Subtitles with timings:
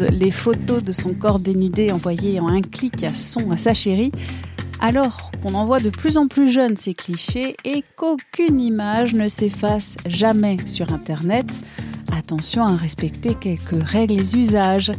[0.00, 4.12] Les photos de son corps dénudé envoyées en un clic à son à sa chérie,
[4.80, 9.28] alors qu'on en voit de plus en plus jeunes ces clichés et qu'aucune image ne
[9.28, 11.46] s'efface jamais sur Internet,
[12.16, 14.92] attention à respecter quelques règles et usages.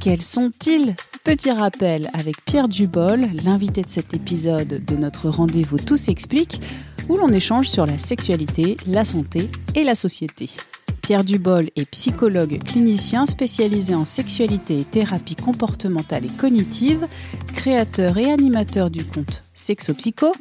[0.00, 0.94] Quels sont-ils?
[1.24, 6.60] Petit rappel avec Pierre Dubol, l'invité de cet épisode de notre rendez-vous Tout s'explique,
[7.08, 10.50] où l'on échange sur la sexualité, la santé et la société.
[11.02, 17.08] Pierre Dubol est psychologue clinicien spécialisé en sexualité et thérapie comportementale et cognitive,
[17.54, 20.32] créateur et animateur du compte Sexopsycho.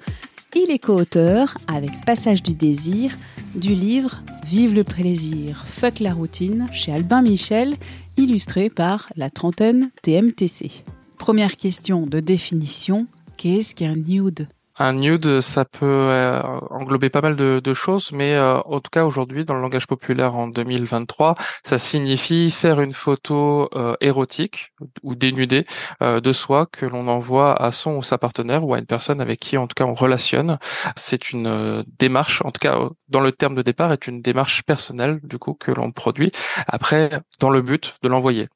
[0.56, 3.18] Il est co-auteur, avec Passage du désir,
[3.56, 7.76] du livre Vive le plaisir, fuck la routine chez Albin Michel,
[8.18, 10.84] illustré par la trentaine TMTC.
[11.18, 14.48] Première question de définition, qu'est-ce qu'un nude?
[14.82, 19.06] Un nude, ça peut euh, englober pas mal de, choses, mais euh, en tout cas
[19.06, 24.74] aujourd'hui, dans le langage populaire en 2023, ça signifie faire une photo euh, érotique
[25.04, 25.66] ou dénudée
[26.02, 29.40] de soi que l'on envoie à son ou sa partenaire ou à une personne avec
[29.40, 30.58] qui en tout cas on relationne.
[30.96, 35.20] C'est une démarche, en tout cas dans le terme de départ, est une démarche personnelle
[35.24, 36.32] du coup que l'on produit
[36.68, 38.50] après dans le but de l'envoyer.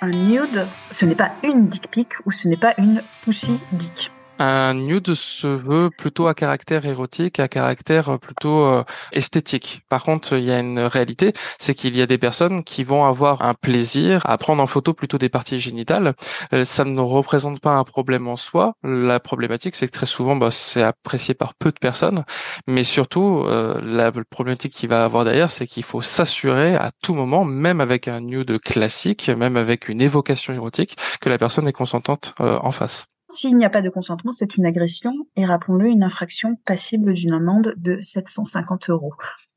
[0.00, 4.10] Un nude, ce n'est pas une dick pic ou ce n'est pas une pussy dick.
[4.44, 9.82] Un nude se veut plutôt à caractère érotique, à caractère plutôt euh, esthétique.
[9.88, 13.04] Par contre, il y a une réalité, c'est qu'il y a des personnes qui vont
[13.04, 16.14] avoir un plaisir à prendre en photo plutôt des parties génitales.
[16.52, 18.74] Euh, ça ne représente pas un problème en soi.
[18.82, 22.24] La problématique, c'est que très souvent, bah, c'est apprécié par peu de personnes.
[22.66, 27.14] Mais surtout, euh, la problématique qu'il va avoir derrière, c'est qu'il faut s'assurer à tout
[27.14, 31.72] moment, même avec un nude classique, même avec une évocation érotique, que la personne est
[31.72, 33.11] consentante en face.
[33.32, 37.32] S'il n'y a pas de consentement, c'est une agression et rappelons-le, une infraction passible d'une
[37.32, 39.14] amende de 750 euros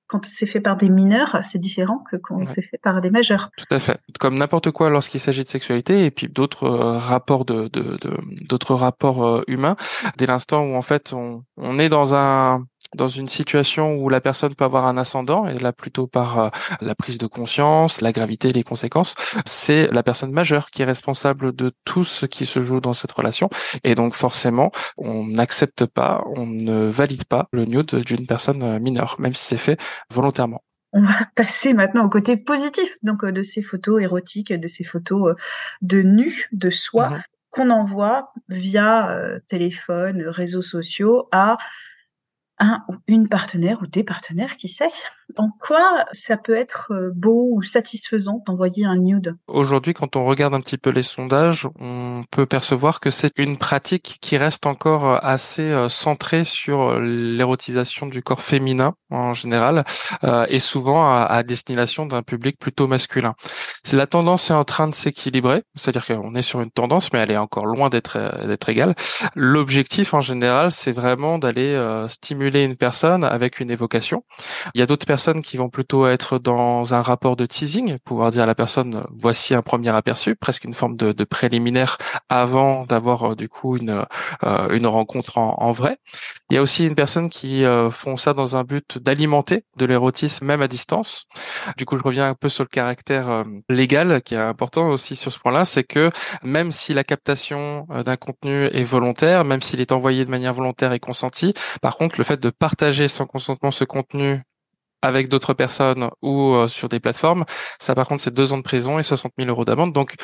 [0.07, 3.49] quand c'est fait par des mineurs, c'est différent que quand c'est fait par des majeurs.
[3.57, 3.99] Tout à fait.
[4.19, 7.69] Comme n'importe quoi lorsqu'il s'agit de sexualité et puis d'autres euh, rapports de
[8.47, 9.75] d'autres rapports euh, humains.
[10.17, 14.21] Dès l'instant où en fait on, on est dans un dans une situation où la
[14.21, 16.49] personne peut avoir un ascendant, et là plutôt par euh,
[16.81, 19.15] la prise de conscience, la gravité, les conséquences,
[19.45, 23.11] c'est la personne majeure qui est responsable de tout ce qui se joue dans cette
[23.11, 23.49] relation.
[23.83, 28.79] Et donc forcément, on n'accepte pas, on ne valide pas le nude d'une personne euh,
[28.79, 29.79] mineure, même si c'est fait
[30.09, 30.61] volontairement.
[30.93, 34.83] On va passer maintenant au côté positif donc euh, de ces photos érotiques, de ces
[34.83, 35.35] photos
[35.81, 37.21] de nu, de soi, mhm.
[37.49, 41.57] qu'on envoie via téléphone, réseaux sociaux à
[42.59, 44.89] un ou une partenaire ou des partenaires, qui sait?
[45.37, 49.35] En quoi ça peut être euh, beau ou satisfaisant d'envoyer un nude?
[49.47, 53.57] Aujourd'hui, quand on regarde un petit peu les sondages, on peut percevoir que c'est une
[53.57, 59.85] pratique qui reste encore euh, assez euh, centrée sur l'érotisation du corps féminin en général,
[60.49, 63.33] et souvent à, destination d'un public plutôt masculin.
[63.93, 67.31] La tendance est en train de s'équilibrer, c'est-à-dire qu'on est sur une tendance, mais elle
[67.31, 68.93] est encore loin d'être d'être égale.
[69.35, 74.23] L'objectif en général, c'est vraiment d'aller stimuler une personne avec une évocation.
[74.73, 75.05] Il y a d'autres
[75.41, 79.55] qui vont plutôt être dans un rapport de teasing, pouvoir dire à la personne voici
[79.55, 81.97] un premier aperçu, presque une forme de, préliminaire
[82.29, 84.05] avant d'avoir euh, du coup une
[84.43, 85.97] euh, une rencontre en, vrai.
[86.49, 89.85] Il y a aussi une personne qui euh, font ça dans un but d'alimenter de
[89.85, 91.25] l'érotisme même à distance.
[91.77, 95.31] Du coup, je reviens un peu sur le caractère légal qui est important aussi sur
[95.31, 96.11] ce point-là, c'est que
[96.43, 100.93] même si la captation d'un contenu est volontaire, même s'il est envoyé de manière volontaire
[100.93, 104.41] et consentie, par contre, le fait de partager sans consentement ce contenu
[105.01, 107.45] avec d'autres personnes ou euh, sur des plateformes.
[107.79, 109.93] Ça, par contre, c'est deux ans de prison et 60 000 euros d'amende.
[109.93, 110.15] Donc,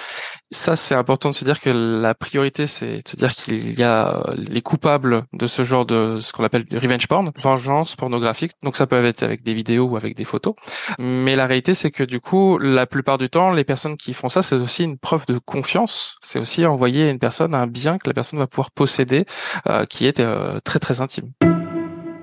[0.52, 3.84] ça, c'est important de se dire que la priorité, c'est de se dire qu'il y
[3.84, 8.52] a les coupables de ce genre de ce qu'on appelle du revenge porn, vengeance pornographique.
[8.64, 10.56] Donc, ça peut être avec des vidéos ou avec des photos.
[11.00, 14.30] Mais la réalité, c'est que du coup, la plupart du temps, les personnes qui font
[14.30, 16.18] ça, c'est aussi une preuve de confiance.
[16.22, 19.26] C'est aussi envoyer à une personne un bien que la personne va pouvoir posséder,
[19.68, 21.32] euh, qui est euh, très très intime.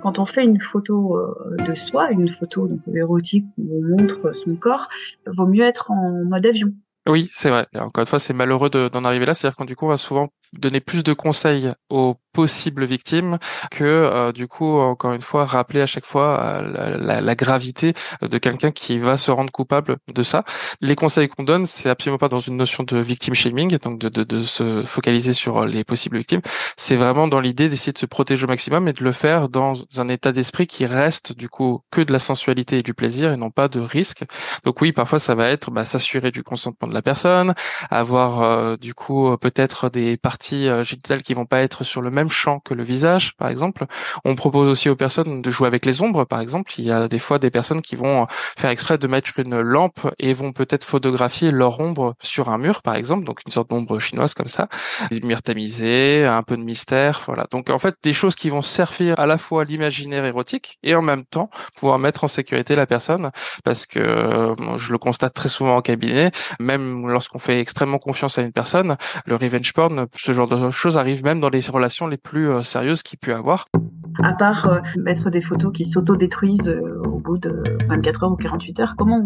[0.00, 4.34] Quand on fait une photo euh, de soi, une photo donc, érotique où on montre
[4.34, 4.88] son corps,
[5.26, 6.72] vaut mieux être en mode avion.
[7.08, 7.66] Oui, c'est vrai.
[7.74, 9.34] encore une fois, c'est malheureux d'en arriver là.
[9.34, 13.38] C'est-à-dire qu'on du coup, on va souvent donner plus de conseils aux possibles victimes
[13.70, 17.94] que euh, du coup encore une fois rappeler à chaque fois euh, la, la, gravité
[18.22, 20.44] de quelqu'un qui va se rendre coupable de ça.
[20.80, 24.08] Les conseils qu'on donne, c'est absolument pas dans une notion de victim shaming, donc de,
[24.08, 26.40] de, de se focaliser sur les possibles victimes.
[26.76, 29.74] C'est vraiment dans l'idée d'essayer de se protéger au maximum et de le faire dans
[29.96, 33.36] un état d'esprit qui reste du coup que de la sensualité et du plaisir et
[33.36, 34.24] non pas de risque.
[34.64, 37.54] Donc oui, parfois ça va être bah, s'assurer du consentement de la personne,
[37.90, 40.37] avoir euh, du coup peut-être des parties
[40.68, 43.86] euh, génitales qui vont pas être sur le même champ que le visage, par exemple.
[44.24, 46.72] On propose aussi aux personnes de jouer avec les ombres, par exemple.
[46.78, 48.26] Il y a des fois des personnes qui vont
[48.58, 52.82] faire exprès de mettre une lampe et vont peut-être photographier leur ombre sur un mur,
[52.82, 54.68] par exemple, donc une sorte d'ombre chinoise comme ça,
[55.10, 57.46] des lumières un peu de mystère, voilà.
[57.50, 61.02] Donc en fait des choses qui vont servir à la fois l'imaginaire érotique et en
[61.02, 63.30] même temps pouvoir mettre en sécurité la personne,
[63.64, 66.30] parce que euh, je le constate très souvent en cabinet,
[66.60, 68.96] même lorsqu'on fait extrêmement confiance à une personne,
[69.26, 72.62] le revenge porn, ce genre de choses arrive même dans les relations les plus euh,
[72.62, 73.64] sérieuses qu'il peut avoir.
[74.22, 76.68] À part euh, mettre des photos qui s'auto-détruisent
[77.04, 79.24] au bout de 24 heures ou 48 heures, comment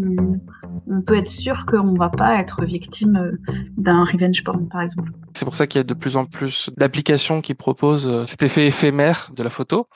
[0.87, 3.32] on, peut être sûr qu'on va pas être victime euh,
[3.76, 5.10] d'un revenge porn, par exemple?
[5.34, 8.43] C'est pour ça qu'il y a de plus en plus d'applications qui proposent euh, cet
[8.43, 9.88] effet éphémère de la photo.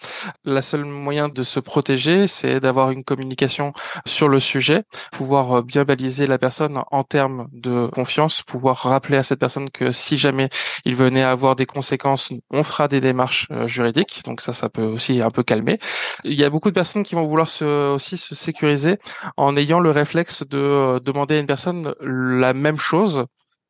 [0.44, 3.72] La seule moyen de se protéger, c'est d'avoir une communication
[4.06, 9.16] sur le sujet, pouvoir euh, bien baliser la personne en termes de confiance, pouvoir rappeler
[9.16, 10.48] à cette personne que si jamais
[10.84, 14.22] il venait à avoir des conséquences, on fera des démarches juridiques.
[14.24, 15.78] Donc ça, ça peut aussi un peu calmer.
[16.24, 18.98] Il y a beaucoup de personnes qui vont vouloir se, aussi se sécuriser
[19.36, 23.24] en ayant le réflexe de euh, demander à une personne la même chose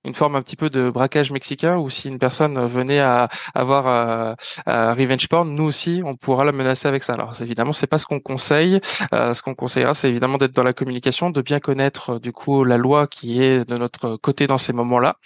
[0.06, 3.86] une forme un petit peu de braquage mexicain où si une personne venait à avoir
[3.86, 7.14] euh, revenge porn, nous aussi on pourra la menacer avec ça.
[7.14, 8.80] Alors évidemment c'est pas ce qu'on conseille.
[9.12, 12.64] Euh, ce qu'on conseillera c'est évidemment d'être dans la communication, de bien connaître du coup
[12.64, 15.16] la loi qui est de notre côté dans ces moments-là,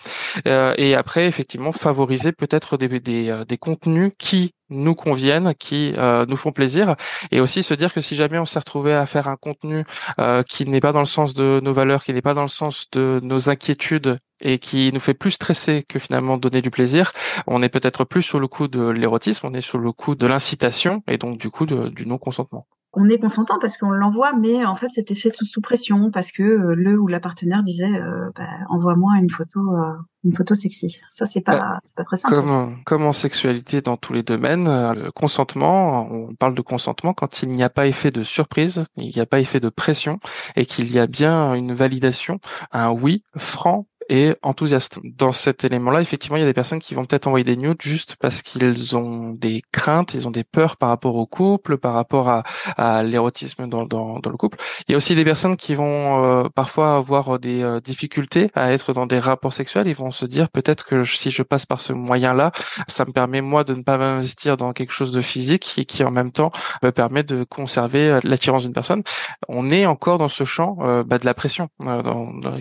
[0.45, 6.37] et après effectivement favoriser peut-être des, des, des contenus qui nous conviennent, qui euh, nous
[6.37, 6.97] font plaisir,
[7.31, 9.85] et aussi se dire que si jamais on s'est retrouvé à faire un contenu
[10.19, 12.49] euh, qui n'est pas dans le sens de nos valeurs, qui n'est pas dans le
[12.49, 17.13] sens de nos inquiétudes et qui nous fait plus stresser que finalement donner du plaisir,
[17.47, 20.27] on est peut-être plus sur le coup de l'érotisme, on est sur le coup de
[20.27, 24.75] l'incitation et donc du coup du non-consentement on est consentant parce qu'on l'envoie, mais en
[24.75, 28.31] fait c'était fait tout sous pression parce que euh, le ou la partenaire disait euh,
[28.35, 29.93] bah, envoie-moi une photo, euh,
[30.25, 31.01] une photo sexy.
[31.09, 32.35] Ça c'est pas, bah, c'est pas très simple.
[32.35, 34.65] Comme, comme en sexualité dans tous les domaines,
[34.95, 39.13] le consentement, on parle de consentement quand il n'y a pas effet de surprise, il
[39.15, 40.19] n'y a pas effet de pression
[40.57, 42.41] et qu'il y a bien une validation,
[42.73, 44.99] un oui franc et enthousiaste.
[45.05, 47.81] Dans cet élément-là, effectivement, il y a des personnes qui vont peut-être envoyer des nudes
[47.81, 51.95] juste parce qu'ils ont des craintes, ils ont des peurs par rapport au couple, par
[51.95, 52.43] rapport à,
[52.77, 54.59] à l'érotisme dans, dans, dans, le couple.
[54.89, 58.73] Il y a aussi des personnes qui vont euh, parfois avoir des euh, difficultés à
[58.73, 59.87] être dans des rapports sexuels.
[59.87, 62.51] Ils vont se dire peut-être que si je passe par ce moyen-là,
[62.89, 66.03] ça me permet moi de ne pas m'investir dans quelque chose de physique et qui
[66.03, 66.51] en même temps
[66.83, 69.05] me permet de conserver euh, l'attirance d'une personne.
[69.49, 71.69] On est encore dans ce champ bah, de la pression.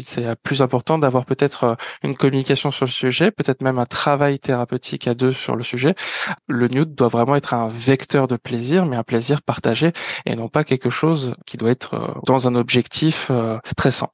[0.03, 3.85] c'est plus important d'avoir peut-être peut-être euh, une communication sur le sujet, peut-être même un
[3.85, 5.95] travail thérapeutique à deux sur le sujet.
[6.47, 9.93] Le nude doit vraiment être un vecteur de plaisir, mais un plaisir partagé
[10.25, 14.11] et non pas quelque chose qui doit être euh, dans un objectif euh, stressant.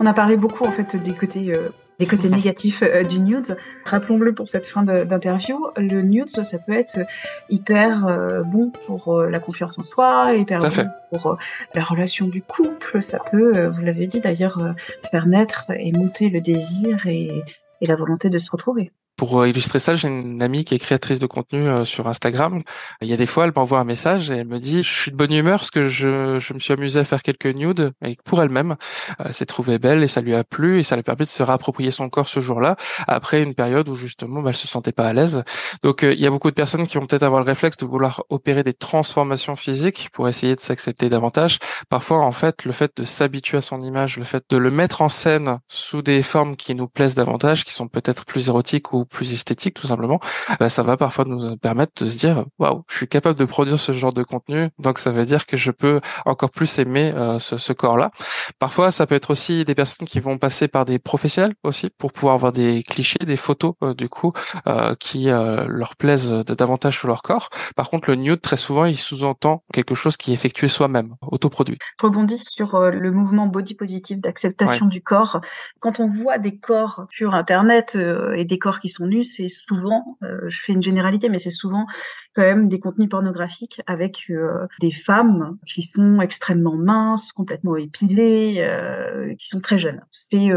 [0.00, 1.56] On a parlé beaucoup en fait des côtés
[1.98, 3.56] des côtés négatifs euh, du nude.
[3.84, 6.98] Rappelons-le pour cette fin d'interview, le nude, ça peut être
[7.48, 11.38] hyper euh, bon pour euh, la confiance en soi, hyper bon pour
[11.74, 13.02] la relation du couple.
[13.02, 14.74] Ça peut, vous l'avez dit d'ailleurs,
[15.10, 17.44] faire naître et monter le désir et
[17.80, 18.90] la volonté de se retrouver.
[19.16, 22.62] Pour euh, illustrer ça, j'ai une amie qui est créatrice de contenu euh, sur Instagram.
[23.00, 25.10] Il y a des fois, elle m'envoie un message et elle me dit, je suis
[25.10, 28.16] de bonne humeur parce que je, je me suis amusé à faire quelques nudes et
[28.24, 28.76] pour elle-même,
[29.24, 31.42] elle s'est trouvée belle et ça lui a plu et ça lui permet de se
[31.42, 35.06] réapproprier son corps ce jour-là après une période où justement, bah, elle se sentait pas
[35.06, 35.42] à l'aise.
[35.82, 37.86] Donc, euh, il y a beaucoup de personnes qui vont peut-être avoir le réflexe de
[37.86, 41.58] vouloir opérer des transformations physiques pour essayer de s'accepter davantage.
[41.88, 45.02] Parfois, en fait, le fait de s'habituer à son image, le fait de le mettre
[45.02, 49.03] en scène sous des formes qui nous plaisent davantage, qui sont peut-être plus érotiques ou
[49.04, 50.20] plus esthétique tout simplement,
[50.58, 53.78] bah, ça va parfois nous permettre de se dire waouh, je suis capable de produire
[53.78, 57.38] ce genre de contenu, donc ça veut dire que je peux encore plus aimer euh,
[57.38, 58.10] ce, ce corps-là.
[58.58, 62.12] Parfois, ça peut être aussi des personnes qui vont passer par des professionnels aussi pour
[62.12, 64.32] pouvoir avoir des clichés, des photos euh, du coup
[64.66, 67.48] euh, qui leur plaisent davantage sur leur corps.
[67.76, 71.78] Par contre, le nude très souvent il sous-entend quelque chose qui est effectué soi-même, autoproduit.
[72.00, 75.40] Je rebondis sur le mouvement body positive d'acceptation du corps.
[75.80, 77.96] Quand on voit des corps sur internet
[78.36, 81.86] et des corps qui sont nus, c'est souvent, je fais une généralité, mais c'est souvent
[82.34, 84.32] quand même des contenus pornographiques avec
[84.80, 88.66] des femmes qui sont extrêmement minces, complètement épilées,
[89.38, 90.00] qui sont très jeunes.
[90.10, 90.50] C'est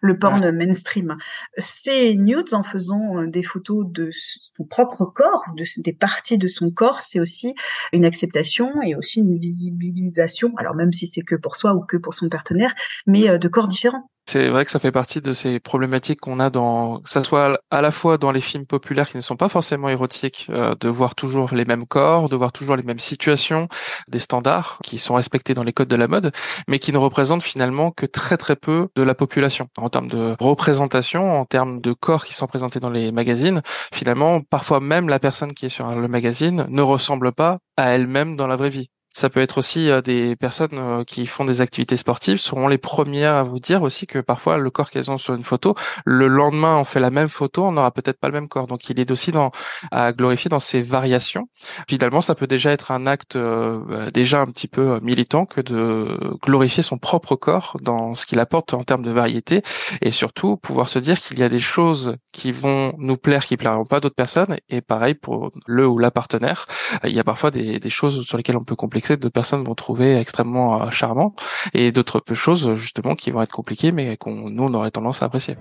[0.00, 1.16] le porn mainstream.
[1.56, 6.70] Ces nudes, en faisant des photos de son propre corps, de, des parties de son
[6.70, 7.54] corps, c'est aussi
[7.92, 10.52] une acceptation et aussi une visibilisation.
[10.56, 12.74] Alors même si c'est que pour soi ou que pour son partenaire,
[13.06, 14.10] mais de corps différents.
[14.30, 17.58] C'est vrai que ça fait partie de ces problématiques qu'on a dans, que ça soit
[17.70, 20.90] à la fois dans les films populaires qui ne sont pas forcément érotiques, euh, de
[20.90, 23.68] voir toujours les mêmes corps, de voir toujours les mêmes situations,
[24.06, 26.30] des standards qui sont respectés dans les codes de la mode,
[26.68, 30.36] mais qui ne représentent finalement que très très peu de la population en termes de
[30.38, 33.62] représentation, en termes de corps qui sont présentés dans les magazines.
[33.94, 38.36] Finalement, parfois même la personne qui est sur le magazine ne ressemble pas à elle-même
[38.36, 38.90] dans la vraie vie.
[39.18, 42.78] Ça peut être aussi euh, des personnes euh, qui font des activités sportives seront les
[42.78, 46.28] premières à vous dire aussi que parfois le corps qu'elles ont sur une photo, le
[46.28, 48.68] lendemain on fait la même photo, on n'aura peut-être pas le même corps.
[48.68, 49.50] Donc il est aussi dans
[49.90, 51.48] à glorifier dans ces variations.
[51.88, 55.60] Finalement, ça peut déjà être un acte euh, bah, déjà un petit peu militant que
[55.62, 59.62] de glorifier son propre corps dans ce qu'il apporte en termes de variété
[60.00, 63.56] et surtout pouvoir se dire qu'il y a des choses qui vont nous plaire qui
[63.56, 66.66] plairont pas d'autres personnes et pareil pour le ou la partenaire.
[67.02, 69.64] Il y a parfois des, des choses sur lesquelles on peut complexer que d'autres personnes
[69.64, 71.34] vont trouver extrêmement euh, charmant
[71.74, 75.26] et d'autres choses justement qui vont être compliquées mais qu'on nous on aurait tendance à
[75.26, 75.56] apprécier.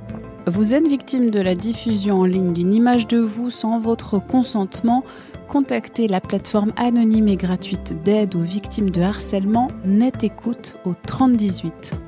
[0.48, 5.04] Vous êtes victime de la diffusion en ligne d'une image de vous sans votre consentement
[5.48, 12.00] contactez la plateforme anonyme et gratuite d'aide aux victimes de harcèlement Net Écoute au 3018.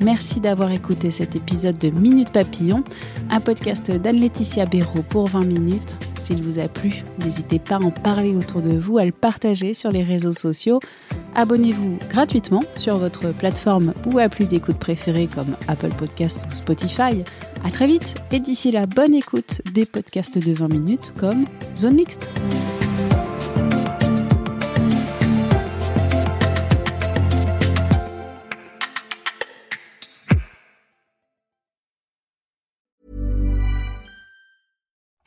[0.00, 2.84] Merci d'avoir écouté cet épisode de Minute Papillon,
[3.30, 5.96] un podcast d'Anne-Laetitia Béraud pour 20 minutes.
[6.26, 9.74] S'il vous a plu, n'hésitez pas à en parler autour de vous, à le partager
[9.74, 10.80] sur les réseaux sociaux.
[11.36, 17.22] Abonnez-vous gratuitement sur votre plateforme ou appli d'écoute préférée comme Apple Podcast ou Spotify.
[17.64, 21.44] À très vite et d'ici là, bonne écoute des podcasts de 20 minutes comme
[21.76, 22.28] Zone Mixte.